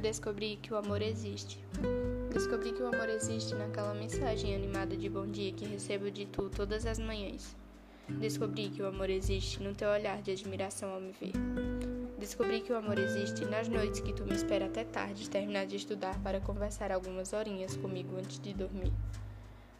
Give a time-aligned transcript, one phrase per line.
[0.00, 1.58] descobri que o amor existe.
[2.32, 6.50] Descobri que o amor existe naquela mensagem animada de bom dia que recebo de tu
[6.50, 7.54] todas as manhãs.
[8.08, 11.32] Descobri que o amor existe no teu olhar de admiração ao me ver.
[12.18, 15.76] Descobri que o amor existe nas noites que tu me espera até tarde terminar de
[15.76, 18.92] estudar para conversar algumas horinhas comigo antes de dormir.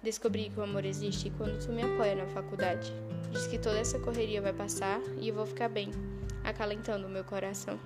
[0.02, 2.92] Descobri que o amor existe quando tu me apoia na faculdade.
[3.30, 5.90] Diz que toda essa correria vai passar e eu vou ficar bem,
[6.44, 7.78] acalentando o meu coração.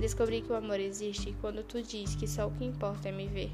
[0.00, 3.26] Descobri que o amor existe quando tu diz que só o que importa é me
[3.26, 3.50] ver,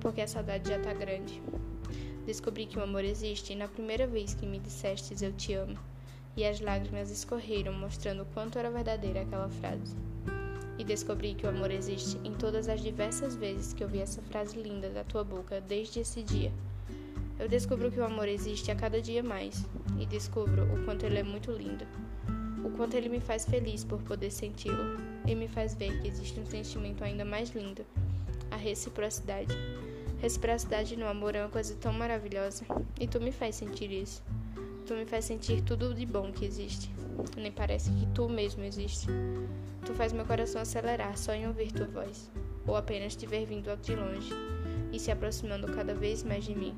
[0.00, 1.40] porque a saudade já tá grande.
[2.26, 5.78] Descobri que o amor existe na primeira vez que me dissestes eu te amo,
[6.36, 9.94] e as lágrimas escorreram mostrando o quanto era verdadeira aquela frase.
[10.76, 14.60] E descobri que o amor existe em todas as diversas vezes que ouvi essa frase
[14.60, 16.52] linda da tua boca desde esse dia.
[17.38, 19.64] Eu descubro que o amor existe a cada dia mais,
[20.00, 21.86] e descubro o quanto ele é muito lindo
[22.66, 26.40] o quanto ele me faz feliz por poder senti-lo e me faz ver que existe
[26.40, 27.86] um sentimento ainda mais lindo,
[28.50, 29.56] a reciprocidade.
[30.20, 32.64] Reciprocidade no amor é uma coisa tão maravilhosa
[32.98, 34.20] e tu me faz sentir isso.
[34.84, 36.90] Tu me faz sentir tudo de bom que existe.
[37.36, 39.06] Nem parece que tu mesmo existe.
[39.84, 42.28] Tu faz meu coração acelerar só em ouvir tua voz,
[42.66, 44.55] ou apenas te ver vindo de longe
[44.92, 46.74] e se aproximando cada vez mais de mim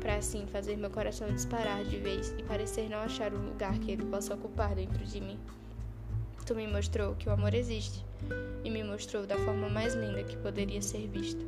[0.00, 3.90] para assim fazer meu coração disparar de vez e parecer não achar um lugar que
[3.90, 5.38] ele possa ocupar dentro de mim.
[6.46, 8.04] Tu me mostrou que o amor existe
[8.64, 11.44] e me mostrou da forma mais linda que poderia ser visto.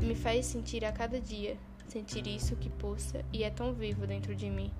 [0.00, 4.34] Me faz sentir a cada dia, sentir isso que pulsa e é tão vivo dentro
[4.34, 4.70] de mim.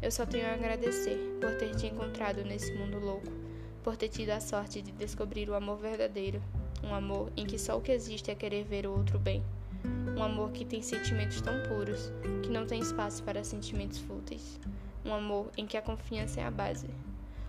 [0.00, 3.32] Eu só tenho a agradecer por ter te encontrado nesse mundo louco,
[3.82, 6.40] por ter tido a sorte de descobrir o amor verdadeiro,
[6.82, 9.42] um amor em que só o que existe é querer ver o outro bem.
[10.16, 14.60] Um amor que tem sentimentos tão puros que não tem espaço para sentimentos fúteis.
[15.04, 16.88] Um amor em que a confiança é a base.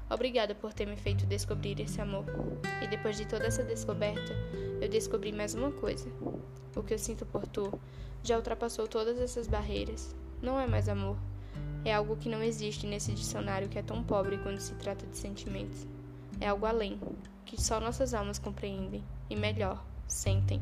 [0.10, 2.26] Obrigada por ter me feito descobrir esse amor.
[2.82, 4.34] E depois de toda essa descoberta,
[4.82, 6.10] eu descobri mais uma coisa.
[6.76, 7.72] O que eu sinto por tu
[8.22, 10.16] já ultrapassou todas essas barreiras.
[10.42, 11.18] Não é mais amor.
[11.84, 15.18] É algo que não existe nesse dicionário que é tão pobre quando se trata de
[15.18, 15.88] sentimentos.
[16.42, 17.00] É algo além,
[17.46, 20.62] que só nossas almas compreendem, e melhor, sentem.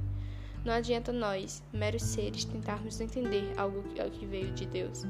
[0.66, 5.03] Não adianta nós, meros seres, tentarmos entender algo que veio de Deus.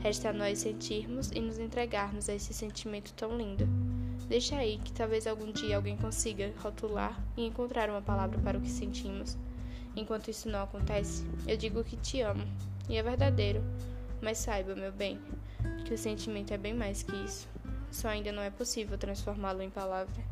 [0.00, 3.64] Resta a nós sentirmos e nos entregarmos a esse sentimento tão lindo.
[4.28, 8.60] Deixa aí que talvez algum dia alguém consiga rotular e encontrar uma palavra para o
[8.60, 9.38] que sentimos.
[9.94, 12.44] Enquanto isso não acontece, eu digo que te amo,
[12.88, 13.62] e é verdadeiro.
[14.20, 15.20] Mas saiba, meu bem,
[15.84, 17.48] que o sentimento é bem mais que isso.
[17.90, 20.22] Só ainda não é possível transformá-lo em palavra.